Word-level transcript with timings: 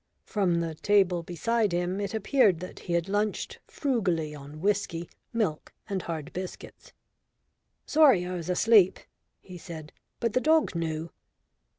From 0.25 0.61
the 0.61 0.73
table 0.73 1.21
beside 1.21 1.73
him 1.73 2.01
it 2.01 2.15
appeared 2.15 2.59
that 2.59 2.79
he 2.79 2.93
had 2.93 3.07
lunched 3.07 3.59
frugally 3.67 4.33
on 4.33 4.59
whisky, 4.59 5.07
milk 5.31 5.71
and 5.87 6.01
hard 6.01 6.33
biscuits. 6.33 6.91
"Sorry 7.85 8.25
I 8.25 8.33
was 8.33 8.49
asleep," 8.49 9.01
he 9.41 9.59
said. 9.59 9.93
"But 10.19 10.33
the 10.33 10.41
dog 10.41 10.73
knew." 10.73 11.11